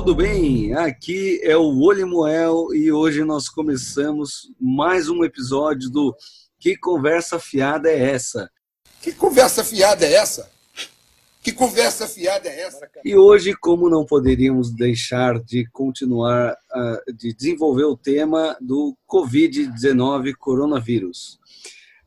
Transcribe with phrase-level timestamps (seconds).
[0.00, 0.72] tudo bem?
[0.72, 6.16] Aqui é o Olho Moel e hoje nós começamos mais um episódio do
[6.58, 8.50] Que Conversa Fiada é Essa?
[9.02, 10.50] Que conversa fiada é essa?
[11.42, 12.88] Que conversa fiada é essa?
[13.04, 20.32] E hoje, como não poderíamos deixar de continuar uh, de desenvolver o tema do Covid-19
[20.38, 21.38] coronavírus.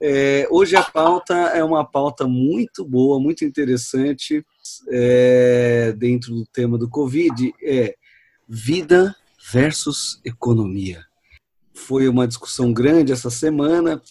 [0.05, 4.45] É, hoje a pauta é uma pauta muito boa, muito interessante
[4.89, 7.95] é, dentro do tema do Covid, é
[8.45, 9.15] vida
[9.49, 11.05] versus economia.
[11.73, 14.01] Foi uma discussão grande essa semana,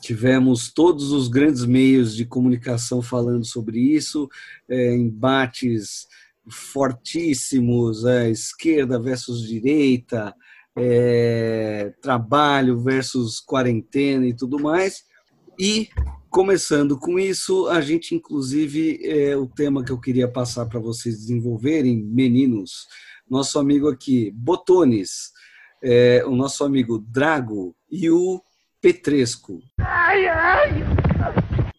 [0.00, 4.28] tivemos todos os grandes meios de comunicação falando sobre isso,
[4.68, 6.06] é, embates
[6.48, 10.32] fortíssimos, é, esquerda versus direita,
[10.76, 15.10] é, trabalho versus quarentena e tudo mais.
[15.58, 15.88] E
[16.30, 21.18] começando com isso, a gente inclusive é o tema que eu queria passar para vocês
[21.18, 22.86] desenvolverem, meninos.
[23.28, 25.30] Nosso amigo aqui, Botones,
[25.82, 28.42] é, o nosso amigo Drago e o
[28.80, 29.60] Petresco.
[29.78, 30.70] Ai, ai.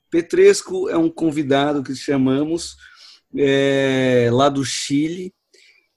[0.09, 2.77] Petresco é um convidado que chamamos
[3.35, 5.33] é, lá do Chile.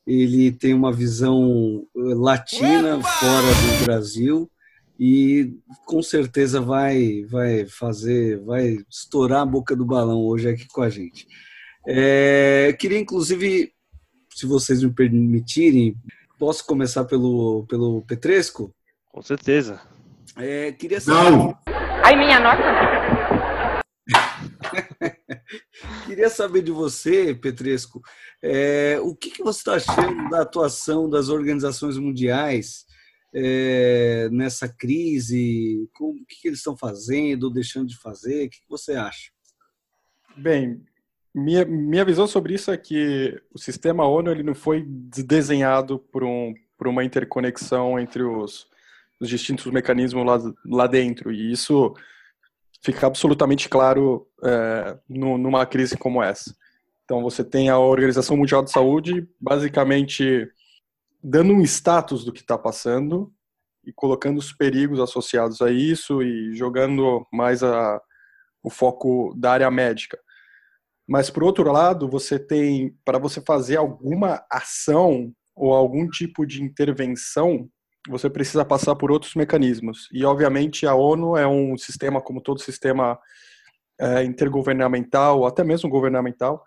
[0.07, 3.09] Ele tem uma visão latina Opa!
[3.09, 4.51] fora do Brasil
[4.99, 5.53] e
[5.85, 10.89] com certeza vai vai fazer, vai estourar a boca do balão hoje aqui com a
[10.89, 11.27] gente.
[11.87, 13.73] É, queria inclusive,
[14.35, 15.95] se vocês me permitirem,
[16.39, 18.75] posso começar pelo pelo Petresco?
[19.13, 19.81] Com certeza.
[20.37, 21.31] É, queria saber.
[21.31, 21.59] Não.
[22.03, 23.83] Ai minha nossa.
[26.07, 28.01] queria saber de você, Petresco,
[28.43, 32.86] é, o que, que você está achando da atuação das organizações mundiais
[33.39, 35.87] é, nessa crise?
[36.01, 38.47] o que, eles estão fazendo, deixando de fazer?
[38.47, 39.31] O que você acha?
[40.35, 40.83] Bem,
[41.35, 46.25] minha, minha visão sobre isso é que o sistema ONU ele não foi desenhado por,
[46.25, 48.67] um, por uma interconexão entre os,
[49.21, 51.31] os distintos mecanismos lá, lá dentro.
[51.31, 51.95] E isso
[52.83, 56.57] fica absolutamente claro é, no, numa crise como essa.
[57.05, 60.51] Então, você tem a Organização Mundial de Saúde, basicamente
[61.29, 63.33] dando um status do que está passando
[63.85, 68.01] e colocando os perigos associados a isso e jogando mais a,
[68.63, 70.17] o foco da área médica.
[71.09, 76.63] Mas, por outro lado, você tem, para você fazer alguma ação ou algum tipo de
[76.63, 77.69] intervenção,
[78.09, 80.09] você precisa passar por outros mecanismos.
[80.13, 83.19] E, obviamente, a ONU é um sistema, como todo sistema
[84.01, 86.63] é, intergovernamental, até mesmo governamental,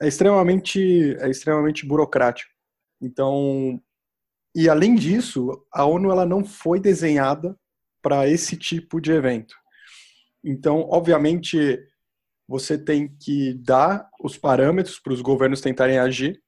[0.00, 2.53] é extremamente, é extremamente burocrático.
[3.00, 3.80] Então,
[4.54, 7.56] e além disso, a ONU ela não foi desenhada
[8.02, 9.54] para esse tipo de evento.
[10.44, 11.78] Então, obviamente,
[12.46, 16.40] você tem que dar os parâmetros para os governos tentarem agir,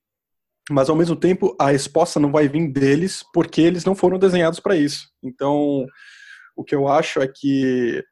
[0.70, 4.60] mas ao mesmo tempo a resposta não vai vir deles porque eles não foram desenhados
[4.60, 5.08] para isso.
[5.22, 5.86] Então,
[6.56, 8.04] o que eu acho é que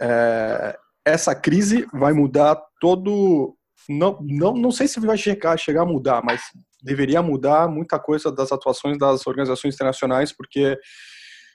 [0.00, 3.56] é, essa crise vai mudar todo.
[3.88, 6.42] Não, não, não sei se vai chegar, chegar a mudar, mas
[6.84, 10.78] deveria mudar muita coisa das atuações das organizações internacionais, porque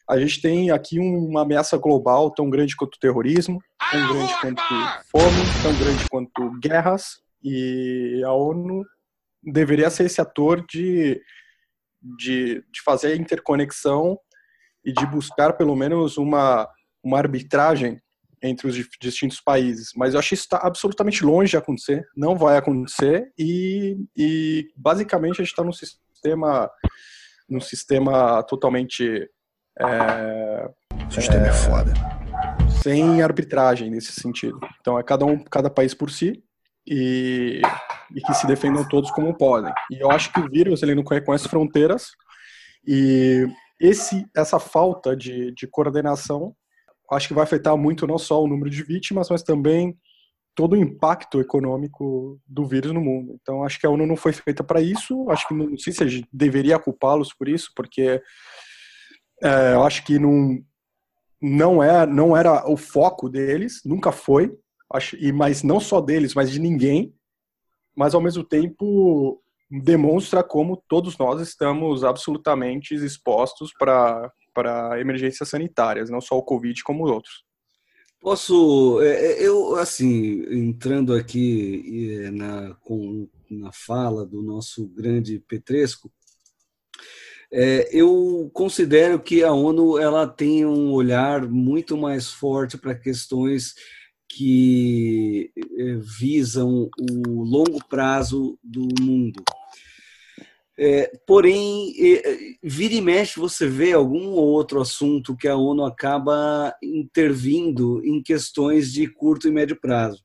[0.10, 3.60] a gente tem aqui uma ameaça global tão grande quanto o terrorismo,
[3.92, 4.64] tão grande quanto
[5.12, 8.84] fome, tão grande quanto guerras, e a ONU
[9.44, 11.22] deveria ser esse ator de,
[12.18, 14.18] de, de fazer a interconexão
[14.84, 16.68] e de buscar pelo menos uma,
[17.04, 18.02] uma arbitragem
[18.42, 19.92] entre os distintos países.
[19.96, 24.68] Mas eu acho que isso está absolutamente longe de acontecer, não vai acontecer, e, e
[24.76, 26.70] basicamente a gente está num sistema,
[27.48, 29.30] num sistema totalmente.
[29.80, 30.70] É,
[31.08, 31.94] o sistema é, é foda.
[32.84, 34.60] Sem arbitragem nesse sentido.
[34.80, 36.44] Então é cada um, cada país por si,
[36.88, 37.62] e,
[38.16, 39.72] e que se defendam todos como podem.
[39.92, 42.12] E eu acho que o vírus ele não reconhece fronteiras,
[42.86, 43.46] e
[43.80, 46.56] esse, essa falta de, de coordenação
[47.12, 49.98] acho que vai afetar muito não só o número de vítimas, mas também
[50.56, 53.38] todo o impacto econômico do vírus no mundo.
[53.42, 55.30] Então, acho que a ONU não foi feita para isso.
[55.30, 58.22] Acho que não, sei se a gente deveria culpá-los por isso, porque
[59.42, 60.60] é, eu acho que não,
[61.42, 64.52] não, é, não era o foco deles, nunca foi.
[64.92, 67.14] Acho, e mas não só deles, mas de ninguém.
[67.96, 69.42] Mas ao mesmo tempo
[69.72, 76.84] demonstra como todos nós estamos absolutamente expostos para para emergências sanitárias, não só o Covid
[76.84, 77.50] como os outros.
[78.20, 85.40] Posso, é, é, eu assim, entrando aqui é, na, com, na fala do nosso grande
[85.40, 86.12] Petresco,
[87.52, 93.74] é, eu considero que a ONU ela tem um olhar muito mais forte para questões
[94.28, 95.52] que
[96.20, 99.44] visam o longo prazo do mundo.
[100.82, 101.94] É, porém,
[102.64, 108.24] vira e mexe você vê algum ou outro assunto que a ONU acaba intervindo em
[108.24, 110.24] questões de curto e médio prazo.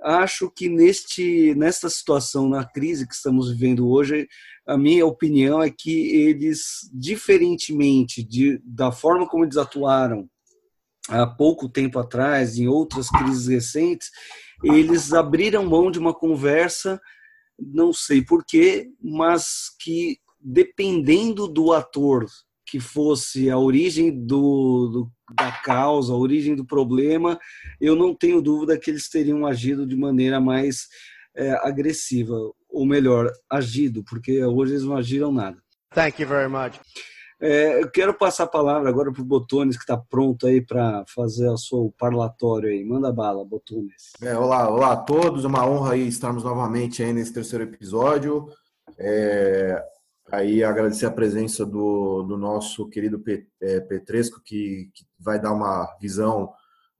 [0.00, 4.26] Acho que neste, nesta situação, na crise que estamos vivendo hoje,
[4.66, 10.28] a minha opinião é que eles, diferentemente de, da forma como eles atuaram
[11.08, 14.08] há pouco tempo atrás, em outras crises recentes,
[14.64, 17.00] eles abriram mão de uma conversa
[17.72, 22.26] não sei porquê, mas que dependendo do ator
[22.66, 27.38] que fosse a origem do, do, da causa, a origem do problema,
[27.80, 30.86] eu não tenho dúvida que eles teriam agido de maneira mais
[31.36, 32.34] é, agressiva,
[32.68, 35.58] ou melhor, agido, porque hoje eles não agiram nada.
[35.94, 36.80] Thank you very much.
[37.42, 41.04] É, eu quero passar a palavra agora para o Botones, que está pronto aí para
[41.08, 42.84] fazer o seu parlatório aí.
[42.84, 44.12] Manda bala, Botones.
[44.22, 45.44] É, olá, olá a todos.
[45.44, 48.46] É uma honra aí estarmos novamente aí nesse terceiro episódio.
[48.96, 49.84] É,
[50.30, 53.20] aí agradecer a presença do, do nosso querido
[53.60, 56.52] é, Petresco, que, que vai dar uma visão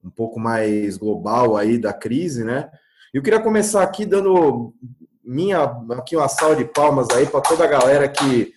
[0.02, 2.68] um pouco mais global aí da crise, né?
[3.14, 4.74] Eu queria começar aqui dando
[5.22, 8.52] minha aqui uma salva de palmas aí para toda a galera que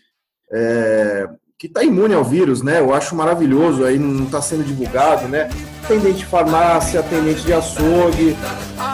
[0.51, 2.79] é, que está imune ao vírus, né?
[2.79, 5.49] Eu acho maravilhoso, aí não está sendo divulgado, né?
[5.83, 8.35] Atendente de farmácia, atendente de açougue,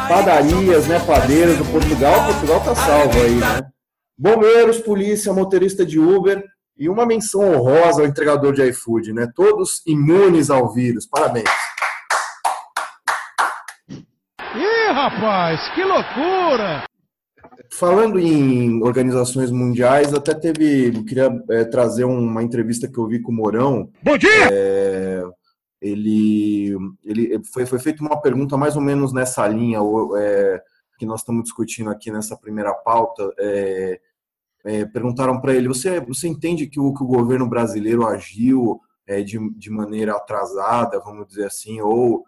[0.08, 1.00] padarias, né?
[1.00, 3.62] Padeiras do Portugal, Portugal está salvo aí, né?
[4.18, 6.44] Bombeiros, polícia, motorista de Uber
[6.78, 9.28] e uma menção honrosa ao entregador de iFood, né?
[9.36, 11.08] Todos imunes ao vírus.
[11.08, 11.50] Parabéns.
[14.54, 16.91] Ih, rapaz, que loucura!
[17.70, 20.96] Falando em organizações mundiais, até teve.
[20.96, 23.90] Eu queria é, trazer uma entrevista que eu vi com o Mourão.
[24.04, 24.50] Bom dia!
[24.52, 25.24] É,
[25.82, 29.80] ele, ele foi, foi feita uma pergunta mais ou menos nessa linha
[30.18, 30.62] é,
[30.98, 33.34] que nós estamos discutindo aqui nessa primeira pauta.
[33.40, 34.00] É,
[34.64, 39.22] é, perguntaram para ele: você, você entende que o, que o governo brasileiro agiu é,
[39.22, 42.24] de, de maneira atrasada, vamos dizer assim, ou,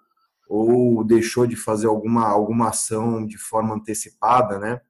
[0.50, 4.81] ou deixou de fazer alguma, alguma ação de forma antecipada, né?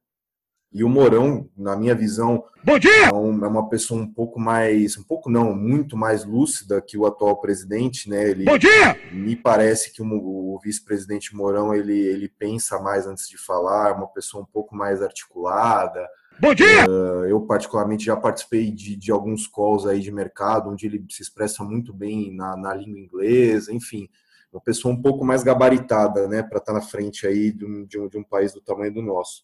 [0.73, 5.29] E o Mourão, na minha visão, é, é, uma pessoa um pouco mais, um pouco
[5.29, 8.31] não, muito mais lúcida que o atual presidente, né?
[8.31, 8.97] Ele, Bom dia!
[9.11, 13.93] Me parece que o, o vice-presidente Mourão ele, ele pensa mais antes de falar, é
[13.93, 16.07] uma pessoa um pouco mais articulada.
[16.39, 16.89] Bom dia!
[16.89, 21.21] Uh, eu particularmente já participei de, de alguns calls aí de mercado, onde ele se
[21.21, 24.09] expressa muito bem na, na língua inglesa, enfim,
[24.51, 27.85] uma pessoa um pouco mais gabaritada, né, para estar tá na frente aí de um,
[27.85, 29.43] de um, de um país do tamanho do nosso.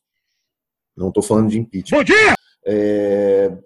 [1.00, 2.00] Não estou falando de impeachment.
[2.00, 2.34] Bom dia!
[2.66, 3.58] É,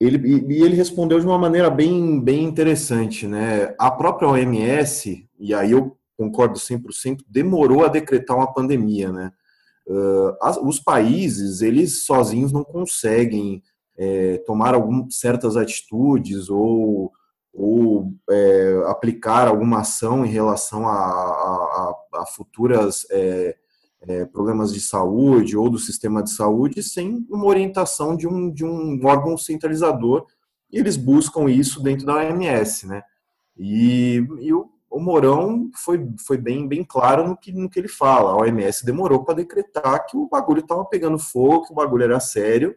[0.00, 3.26] ele, e ele respondeu de uma maneira bem, bem interessante.
[3.26, 3.74] Né?
[3.78, 9.12] A própria OMS, e aí eu concordo 100%, demorou a decretar uma pandemia.
[9.12, 9.30] Né?
[9.86, 13.62] Uh, as, os países, eles sozinhos não conseguem
[13.98, 17.12] é, tomar algumas certas atitudes ou,
[17.52, 23.54] ou é, aplicar alguma ação em relação a, a, a futuras é,
[24.06, 28.64] é, problemas de saúde ou do sistema de saúde sem uma orientação de um, de
[28.64, 30.26] um órgão centralizador
[30.70, 33.02] e eles buscam isso dentro da OMS, né?
[33.56, 37.88] E, e o, o Mourão foi, foi bem, bem claro no que, no que ele
[37.88, 38.32] fala.
[38.32, 42.18] A OMS demorou para decretar que o bagulho estava pegando fogo, que o bagulho era
[42.20, 42.74] sério.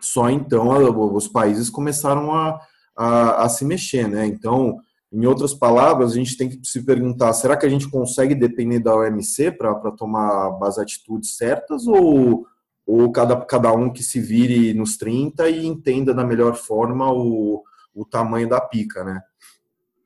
[0.00, 0.68] Só então
[1.14, 2.60] os países começaram a,
[2.96, 4.26] a, a se mexer, né?
[4.26, 4.78] Então,
[5.12, 8.78] em outras palavras, a gente tem que se perguntar: será que a gente consegue depender
[8.78, 12.46] da OMC para tomar as atitudes certas ou,
[12.86, 17.64] ou cada, cada um que se vire nos 30 e entenda da melhor forma o,
[17.92, 19.20] o tamanho da pica, né?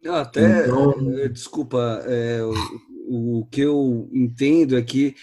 [0.07, 0.95] Até, então...
[1.19, 2.43] Eh, desculpa, é,
[3.07, 5.15] o, o que eu entendo é que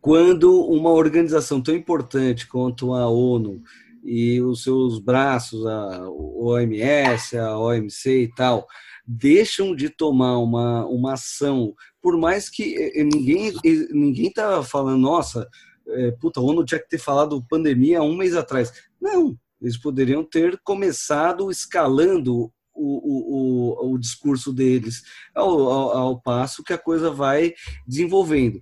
[0.00, 3.60] quando uma organização tão importante quanto a ONU
[4.06, 8.66] e os seus braços, a OMS, a OMC e tal,
[9.06, 13.52] deixam de tomar uma, uma ação, por mais que eh, eh, ninguém
[13.92, 15.48] ninguém tá falando, nossa,
[15.88, 18.72] é, puta, a ONU tinha que ter falado pandemia um mês atrás.
[19.00, 25.02] Não, eles poderiam ter começado escalando o, o, o, o discurso deles
[25.34, 27.54] ao, ao, ao passo que a coisa vai
[27.86, 28.60] desenvolvendo.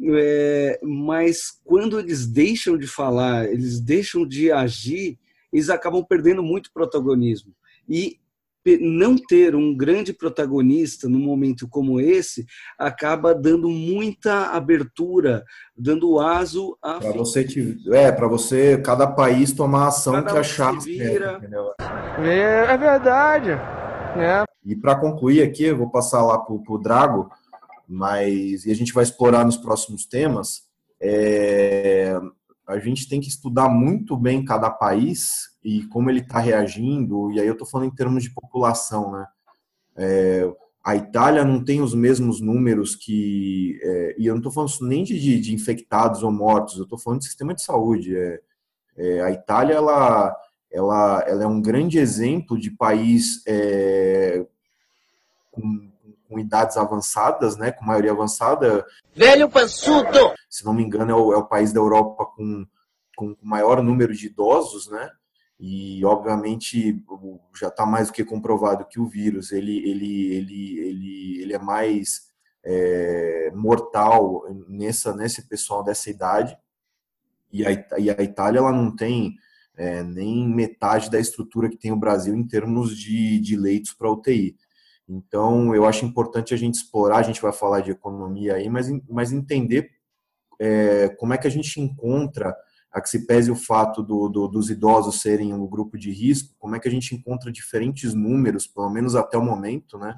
[0.00, 5.18] É, mas quando eles deixam de falar, eles deixam de agir,
[5.52, 7.52] eles acabam perdendo muito protagonismo.
[7.88, 8.18] E
[8.76, 12.44] não ter um grande protagonista num momento como esse
[12.78, 15.44] acaba dando muita abertura,
[15.76, 17.46] dando aso a para você
[17.92, 21.40] é para você cada país tomar a ação cada que achar vira.
[22.18, 23.50] É, é verdade,
[24.16, 24.44] né?
[24.66, 27.30] E para concluir aqui, eu vou passar lá para o Drago
[27.88, 30.62] mas e a gente vai explorar nos próximos temas.
[31.00, 32.18] É,
[32.66, 37.40] a gente tem que estudar muito bem cada país e como ele está reagindo, e
[37.40, 39.26] aí eu estou falando em termos de população, né?
[39.96, 40.52] É,
[40.84, 43.78] a Itália não tem os mesmos números que.
[43.82, 47.20] É, e eu não estou falando nem de, de, infectados ou mortos, eu estou falando
[47.20, 48.16] de sistema de saúde.
[48.16, 48.40] É,
[48.96, 50.34] é, a Itália ela,
[50.72, 54.46] ela, ela é um grande exemplo de país é,
[55.50, 55.90] com,
[56.28, 58.84] com, idades avançadas, né, com maioria avançada.
[59.14, 60.34] Velho pançudo!
[60.48, 62.66] Se não me engano, é o, é o país da Europa com,
[63.16, 65.10] com maior número de idosos, né?
[65.60, 67.02] E obviamente
[67.58, 71.58] já está mais do que comprovado que o vírus ele, ele, ele, ele, ele é
[71.58, 72.28] mais
[72.64, 76.56] é, mortal nessa nesse pessoal dessa idade.
[77.52, 79.34] E a, e a Itália ela não tem
[79.78, 84.10] é, nem metade da estrutura que tem o Brasil em termos de, de leitos para
[84.10, 84.56] UTI.
[85.08, 88.88] Então, eu acho importante a gente explorar, a gente vai falar de economia aí, mas,
[89.08, 89.90] mas entender
[90.60, 92.54] é, como é que a gente encontra
[92.92, 96.54] a que se pese o fato do, do, dos idosos serem um grupo de risco,
[96.58, 100.14] como é que a gente encontra diferentes números, pelo menos até o momento, né?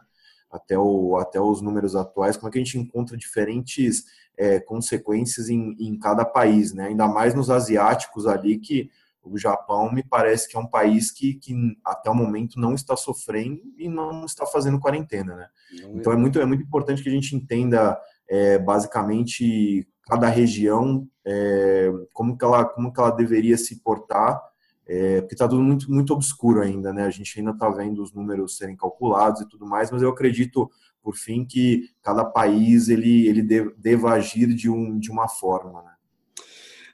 [0.51, 4.05] Até, o, até os números atuais, como é que a gente encontra diferentes
[4.37, 6.89] é, consequências em, em cada país, né?
[6.89, 8.91] Ainda mais nos asiáticos ali, que
[9.31, 12.97] o Japão me parece que é um país que, que até o momento não está
[12.97, 15.49] sofrendo e não está fazendo quarentena, né?
[15.95, 21.93] Então é muito, é muito importante que a gente entenda é, basicamente cada região, é,
[22.13, 24.43] como, que ela, como que ela deveria se portar,
[24.87, 27.05] é, porque está tudo muito, muito obscuro ainda, né?
[27.05, 30.69] A gente ainda está vendo os números serem calculados e tudo mais, mas eu acredito,
[31.01, 33.43] por fim, que cada país ele, ele
[33.77, 35.93] deva agir de, um, de uma forma, né?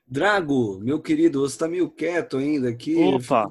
[0.08, 2.94] Drago, meu querido, você está meio quieto ainda aqui.
[2.94, 3.50] Opa!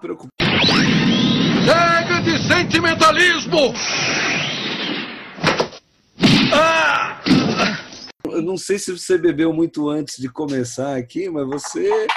[1.66, 3.74] Chega de sentimentalismo!
[6.54, 7.22] Ah!
[8.24, 12.08] Eu não sei se você bebeu muito antes de começar aqui, mas você,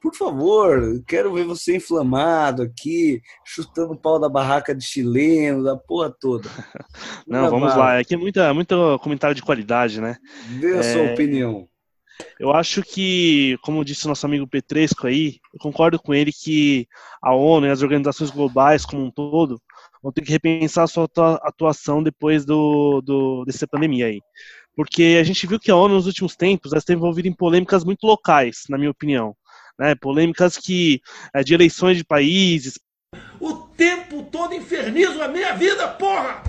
[0.00, 5.76] por favor, quero ver você inflamado aqui, chutando o pau da barraca de chileno, da
[5.76, 6.48] porra toda.
[7.26, 7.98] Não, vamos lá.
[7.98, 10.18] Aqui é muita, muito comentário de qualidade, né?
[10.60, 10.82] Dê a é...
[10.84, 11.68] sua opinião.
[12.38, 16.86] Eu acho que, como disse o nosso amigo Petresco aí, eu concordo com ele que
[17.22, 19.60] a ONU e as organizações globais como um todo
[20.02, 21.08] vão ter que repensar a sua
[21.42, 24.20] atuação depois do, do dessa pandemia aí.
[24.76, 28.06] Porque a gente viu que a ONU nos últimos tempos está envolvida em polêmicas muito
[28.06, 29.34] locais, na minha opinião.
[29.78, 29.94] Né?
[29.96, 31.00] Polêmicas que
[31.34, 32.78] é, de eleições de países.
[33.40, 36.42] O tempo todo infernizo a minha vida, porra!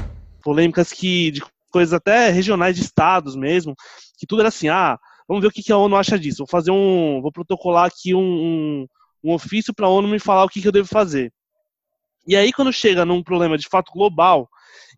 [0.44, 3.76] Polêmicas que de coisas até regionais de estados mesmo,
[4.18, 5.00] que tudo era assim, ah,
[5.30, 6.40] vamos ver o que, que a ONU acha disso.
[6.40, 8.88] Vou fazer um, vou protocolar aqui um, um,
[9.24, 11.32] um ofício para a ONU me falar o que, que eu devo fazer.
[12.28, 14.50] E aí, quando chega num problema de fato global,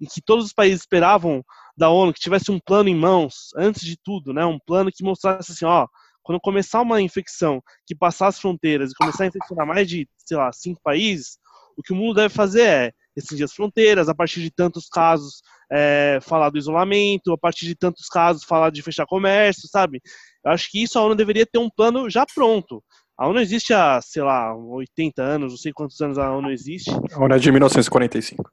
[0.01, 1.43] em que todos os países esperavam
[1.77, 5.03] da ONU que tivesse um plano em mãos, antes de tudo, né, um plano que
[5.03, 5.85] mostrasse assim, ó,
[6.23, 10.37] quando começar uma infecção que passar as fronteiras e começar a infeccionar mais de, sei
[10.37, 11.37] lá, cinco países,
[11.77, 15.41] o que o mundo deve fazer é restringir as fronteiras, a partir de tantos casos
[15.71, 20.01] é, falar do isolamento, a partir de tantos casos falar de fechar comércio, sabe?
[20.43, 22.83] Eu acho que isso a ONU deveria ter um plano já pronto.
[23.17, 26.91] A ONU existe há, sei lá, 80 anos, não sei quantos anos a ONU existe.
[27.13, 28.43] A ONU é de 1945.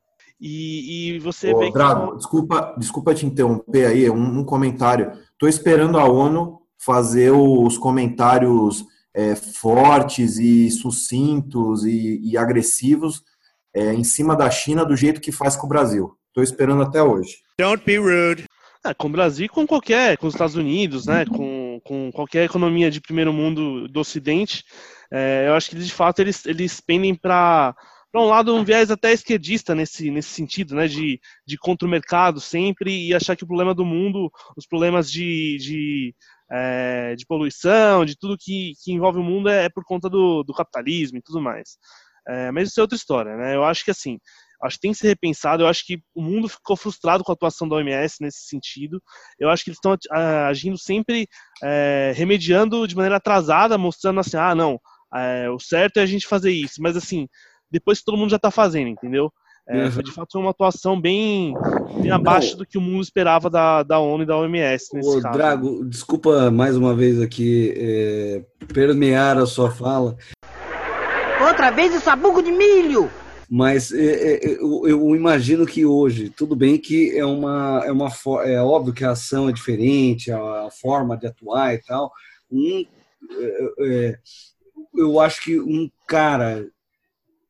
[0.40, 2.16] E, e você Ô, vê Drago, que...
[2.18, 5.12] desculpa, desculpa te interromper aí, um, um comentário.
[5.32, 8.84] Estou esperando a ONU fazer os comentários
[9.14, 13.22] é, fortes e sucintos e, e agressivos
[13.74, 16.17] é, em cima da China do jeito que faz com o Brasil.
[16.28, 17.38] Estou esperando até hoje.
[17.58, 18.44] Don't be rude.
[18.84, 22.90] É, com o Brasil com qualquer, com os Estados Unidos, né, com, com qualquer economia
[22.90, 24.64] de primeiro mundo do Ocidente,
[25.12, 27.74] é, eu acho que de fato eles, eles pendem para
[28.10, 31.90] para um lado um viés até esquerdista nesse, nesse sentido, né, de, de contra o
[31.90, 36.14] mercado sempre e achar que o problema do mundo, os problemas de, de,
[36.50, 40.42] é, de poluição, de tudo que, que envolve o mundo é, é por conta do,
[40.42, 41.76] do capitalismo e tudo mais.
[42.26, 43.54] É, mas isso é outra história, né?
[43.54, 44.18] Eu acho que assim,
[44.62, 45.62] acho que tem que ser repensado.
[45.62, 49.02] Eu acho que o mundo ficou frustrado com a atuação da OMS nesse sentido.
[49.38, 49.96] Eu acho que eles estão
[50.46, 51.28] agindo sempre
[51.62, 54.80] é, remediando de maneira atrasada, mostrando assim, ah, não,
[55.14, 56.80] é, o certo é a gente fazer isso.
[56.80, 57.28] Mas assim,
[57.70, 59.32] depois todo mundo já está fazendo, entendeu?
[59.70, 60.02] É, uhum.
[60.02, 61.54] De fato, foi uma atuação bem,
[62.00, 62.58] bem abaixo não.
[62.58, 65.36] do que o mundo esperava da, da ONU e da OMS nesse Ô, caso.
[65.36, 70.16] Drago, desculpa mais uma vez aqui é, permear a sua fala.
[71.46, 73.10] Outra vez esse sabugo de milho!
[73.50, 78.10] Mas é, é, eu, eu, imagino que hoje, tudo bem que é uma, é uma
[78.44, 82.12] é óbvio que a ação é diferente, a, forma de atuar e tal.
[82.50, 82.84] Um,
[83.30, 84.18] é, é,
[84.94, 86.68] eu acho que um cara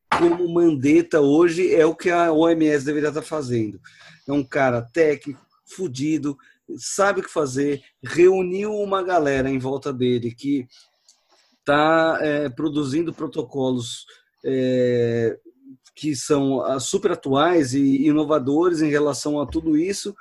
[0.09, 3.81] como Mandetta hoje é o que a OMS deveria estar fazendo.
[4.27, 6.37] É um cara técnico, fudido,
[6.77, 10.67] sabe o que fazer, reuniu uma galera em volta dele que
[11.61, 14.07] está é, produzindo protocolos
[14.45, 15.39] é,
[15.99, 20.15] que são ah, super atuais e inovadores em relação a tudo isso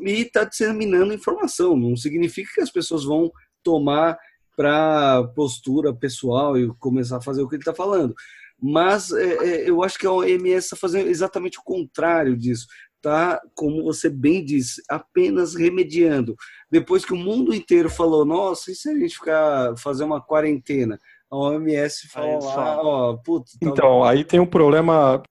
[0.00, 1.76] e está disseminando informação.
[1.76, 4.16] Não significa que as pessoas vão tomar
[4.56, 8.14] para postura pessoal e começar a fazer o que ele está falando.
[8.58, 12.66] Mas é, é, eu acho que a OMS está fazendo exatamente o contrário disso.
[12.94, 16.36] Está, como você bem disse, apenas remediando.
[16.70, 21.00] Depois que o mundo inteiro falou, nossa, e se a gente ficar fazer uma quarentena?
[21.30, 24.04] A OMS falou lá, ó, putz, tá Então, bom.
[24.04, 25.22] aí tem um problema.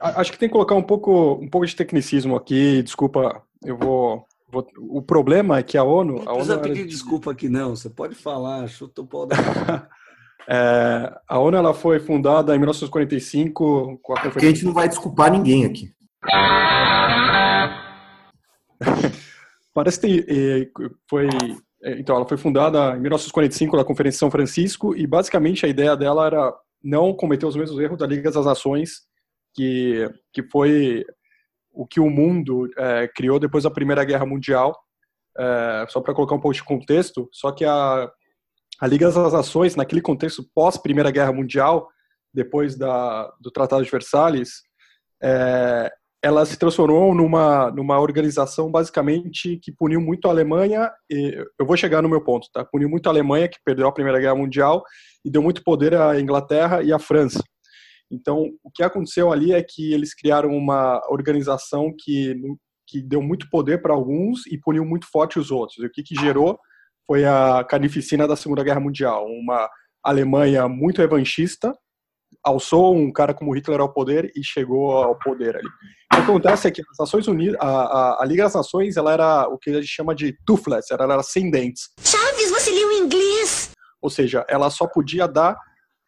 [0.00, 2.82] Acho que tem que colocar um pouco, um pouco de tecnicismo aqui.
[2.82, 4.26] Desculpa, eu vou
[4.78, 6.14] o problema é que a ONU.
[6.16, 6.88] Não precisa a ONU pedir era...
[6.88, 7.76] desculpa aqui, não.
[7.76, 9.36] Você pode falar, chuta o pau da.
[10.48, 14.30] é, a ONU ela foi fundada em 1945 com a conferência.
[14.32, 15.92] Porque a gente não vai desculpar ninguém aqui.
[19.72, 20.70] Parece que
[21.08, 21.28] foi.
[21.82, 25.96] Então, ela foi fundada em 1945 na Conferência de São Francisco e basicamente a ideia
[25.96, 29.02] dela era não cometer os mesmos erros da Liga das Nações,
[29.54, 31.04] que, que foi
[31.72, 34.78] o que o mundo é, criou depois da Primeira Guerra Mundial.
[35.38, 38.10] É, só para colocar um pouco de contexto, só que a,
[38.80, 41.88] a Liga das Nações, naquele contexto pós Primeira Guerra Mundial,
[42.32, 44.62] depois da, do Tratado de Versalhes,
[45.22, 45.90] é,
[46.22, 51.76] ela se transformou numa, numa organização basicamente que puniu muito a Alemanha, e eu vou
[51.76, 52.64] chegar no meu ponto, tá?
[52.64, 54.82] Puniu muito a Alemanha, que perdeu a Primeira Guerra Mundial,
[55.24, 57.42] e deu muito poder à Inglaterra e à França.
[58.10, 62.34] Então, o que aconteceu ali é que eles criaram uma organização que,
[62.86, 65.78] que deu muito poder para alguns e puniu muito forte os outros.
[65.78, 66.58] E o que, que gerou
[67.06, 69.26] foi a carnificina da Segunda Guerra Mundial.
[69.26, 69.68] Uma
[70.04, 71.72] Alemanha muito revanchista
[72.44, 75.68] alçou um cara como Hitler ao poder e chegou ao poder ali.
[76.12, 79.12] O que acontece é que as Nações Unidas, a, a, a Liga das Nações, ela
[79.12, 81.90] era o que a gente chama de toothless, ela era sem dentes.
[82.00, 83.70] Chaves, você leu inglês?
[84.00, 85.56] Ou seja, ela só podia dar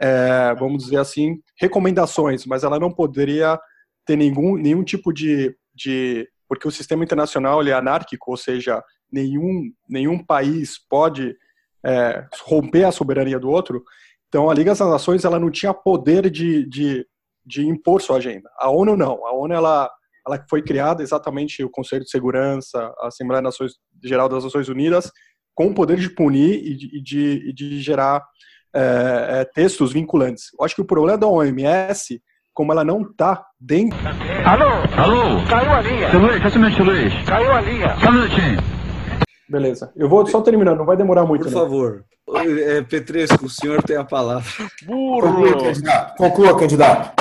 [0.03, 3.57] é, vamos dizer assim, recomendações, mas ela não poderia
[4.05, 6.29] ter nenhum, nenhum tipo de, de.
[6.49, 11.37] Porque o sistema internacional ele é anárquico, ou seja, nenhum, nenhum país pode
[11.87, 13.85] é, romper a soberania do outro.
[14.33, 17.07] Então, a Liga das Nações ela não tinha poder de, de,
[17.45, 18.49] de impor sua agenda.
[18.59, 19.27] A ONU não.
[19.27, 19.91] A ONU ela,
[20.27, 25.13] ela foi criada exatamente o Conselho de Segurança, a Assembleia Nações, Geral das Nações Unidas,
[25.55, 28.25] com o poder de punir e de, de, de gerar
[28.75, 30.45] é, é, textos vinculantes.
[30.59, 32.19] Eu acho que o problema da OMS,
[32.55, 33.99] como ela não está dentro.
[34.47, 34.71] Alô?
[34.97, 35.47] Alô?
[35.47, 36.11] Caiu a linha.
[36.11, 37.25] Seu Luiz, só Luiz.
[37.27, 38.01] Caiu a linha.
[38.01, 38.59] Só um minutinho.
[39.47, 39.93] Beleza.
[39.95, 41.45] Eu vou só terminando, não vai demorar muito.
[41.45, 41.61] Por não.
[41.61, 42.07] favor.
[42.29, 44.51] É, Petresco, o senhor tem a palavra.
[44.85, 45.43] Burro!
[46.17, 47.21] Conclua, candidato.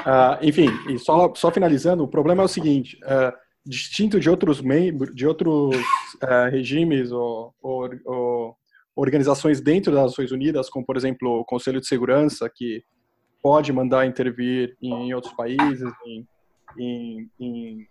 [0.00, 3.32] Uh, enfim, e só, só finalizando, o problema é o seguinte: uh,
[3.64, 8.56] distinto de outros membros, de outros uh, regimes ou, ou, ou
[8.94, 12.82] organizações dentro das Nações Unidas, como por exemplo o Conselho de Segurança, que
[13.42, 16.26] pode mandar intervir em outros países, em,
[16.78, 17.88] em, em,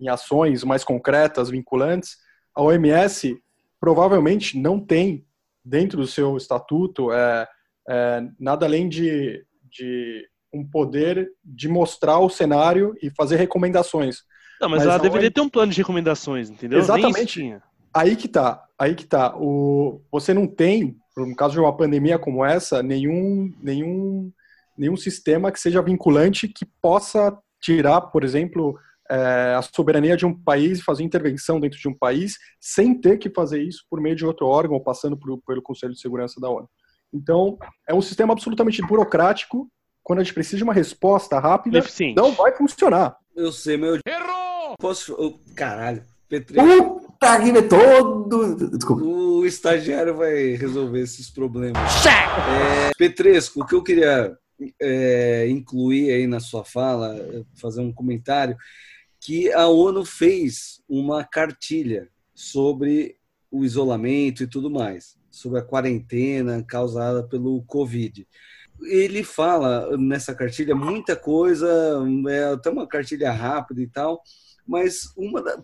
[0.00, 2.16] em ações mais concretas, vinculantes,
[2.54, 3.38] a OMS
[3.80, 5.24] provavelmente não tem
[5.70, 7.46] dentro do seu estatuto é,
[7.88, 14.18] é, nada além de, de um poder de mostrar o cenário e fazer recomendações.
[14.60, 15.34] Não, mas, mas ela deveria OMS...
[15.34, 16.80] ter um plano de recomendações, entendeu?
[16.80, 17.56] Exatamente.
[17.94, 19.34] Aí que tá, aí que tá.
[19.36, 24.32] O, você não tem, no caso de uma pandemia como essa, nenhum, nenhum,
[24.76, 28.78] nenhum sistema que seja vinculante que possa tirar, por exemplo,
[29.10, 33.18] é, a soberania de um país e fazer intervenção dentro de um país sem ter
[33.18, 36.40] que fazer isso por meio de outro órgão ou passando por, pelo Conselho de Segurança
[36.40, 36.68] da ONU.
[37.12, 39.68] Então, é um sistema absolutamente burocrático.
[40.02, 42.16] Quando a gente precisa de uma resposta rápida, Deficiente.
[42.16, 43.16] não vai funcionar.
[43.34, 43.98] Eu sei, meu.
[44.06, 44.76] Errou!
[44.78, 45.14] Posso.
[45.18, 46.02] Oh, caralho.
[46.28, 46.54] Petri...
[46.54, 48.70] Puta que é todo.
[48.70, 49.02] Desculpa.
[49.02, 51.82] O estagiário vai resolver esses problemas.
[52.06, 54.36] É, Petresco, o que eu queria
[54.80, 57.16] é, incluir aí na sua fala,
[57.60, 58.56] fazer um comentário,
[59.20, 63.16] que a ONU fez uma cartilha sobre
[63.50, 68.26] o isolamento e tudo mais, sobre a quarentena causada pelo Covid.
[68.82, 71.68] Ele fala nessa cartilha muita coisa,
[72.28, 74.22] é até uma cartilha rápida e tal,
[74.66, 75.12] mas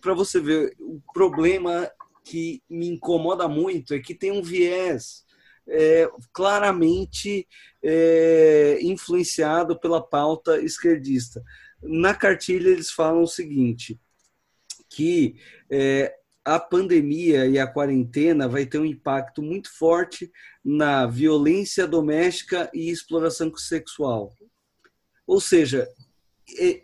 [0.00, 1.90] para você ver, o problema
[2.24, 5.24] que me incomoda muito é que tem um viés
[5.68, 7.46] é, claramente
[7.82, 11.42] é, influenciado pela pauta esquerdista.
[11.82, 14.00] Na cartilha eles falam o seguinte,
[14.88, 15.36] que
[15.70, 20.30] é, a pandemia e a quarentena vai ter um impacto muito forte
[20.64, 24.32] na violência doméstica e exploração sexual.
[25.26, 25.88] Ou seja,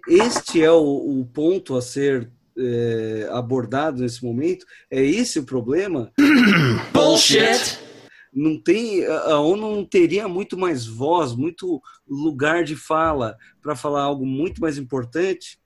[0.09, 2.29] este é o, o ponto a ser
[2.59, 4.67] é, abordado nesse momento?
[4.91, 6.13] É esse o problema?
[6.93, 7.92] Bullshit!
[8.33, 14.03] Não tem a ONU não teria muito mais voz, muito lugar de fala para falar
[14.03, 15.61] algo muito mais importante.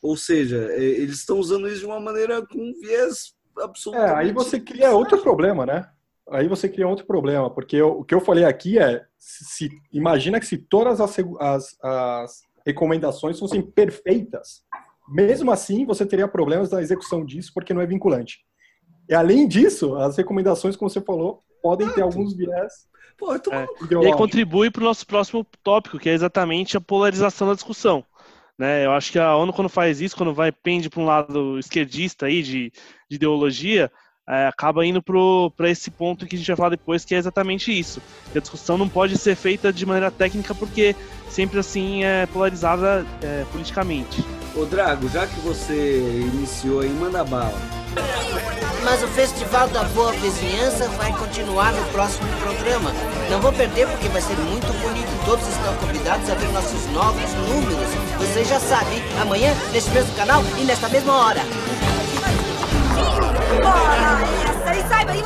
[0.00, 4.12] Ou seja, é, eles estão usando isso de uma maneira com viés absolutamente.
[4.12, 5.88] É, aí você cria outro problema, né?
[6.30, 10.38] Aí você cria outro problema, porque eu, o que eu falei aqui é, se, imagina
[10.38, 14.64] que se todas as, as, as recomendações fossem perfeitas,
[15.08, 18.44] mesmo assim você teria problemas na execução disso porque não é vinculante.
[19.08, 22.86] E além disso, as recomendações, como você falou, podem ter alguns viés.
[23.16, 23.52] Pô, tô...
[23.52, 23.66] é.
[23.90, 28.04] E aí contribui para o nosso próximo tópico, que é exatamente a polarização da discussão.
[28.58, 28.84] Né?
[28.84, 32.26] Eu acho que a ONU, quando faz isso, quando vai pende para um lado esquerdista
[32.26, 32.72] aí de,
[33.08, 33.90] de ideologia,
[34.32, 35.02] é, acaba indo
[35.54, 38.00] para esse ponto que a gente vai falar depois, que é exatamente isso.
[38.32, 40.96] Que a discussão não pode ser feita de maneira técnica, porque
[41.28, 44.24] sempre assim é polarizada é, politicamente.
[44.56, 45.98] Ô Drago, já que você
[46.32, 47.58] iniciou aí, manda bala.
[48.82, 52.90] Mas o Festival da Boa Vizinhança vai continuar no próximo programa.
[53.30, 55.24] Não vou perder porque vai ser muito bonito.
[55.26, 57.88] Todos estão convidados a ver nossos novos números.
[58.18, 61.91] Você já sabe, amanhã, neste mesmo canal e nesta mesma hora.
[63.60, 65.22] Bora essa e saiba aí